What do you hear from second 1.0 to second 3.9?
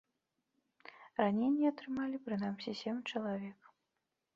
Раненні атрымалі прынамсі сем чалавек.